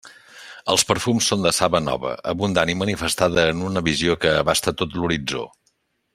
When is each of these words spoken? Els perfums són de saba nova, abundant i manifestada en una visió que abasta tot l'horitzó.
Els 0.75 0.85
perfums 0.91 1.27
són 1.31 1.45
de 1.47 1.51
saba 1.57 1.81
nova, 1.87 2.13
abundant 2.31 2.73
i 2.73 2.77
manifestada 2.81 3.45
en 3.53 3.63
una 3.69 3.85
visió 3.91 4.17
que 4.25 4.33
abasta 4.41 4.75
tot 4.83 4.97
l'horitzó. 5.01 5.45